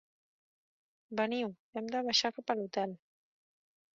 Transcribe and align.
Veniu, 1.19 1.51
hem 1.79 1.91
de 1.95 2.01
baixar 2.09 2.33
cap 2.37 2.53
a 2.53 2.57
l'Hotel 2.61 2.99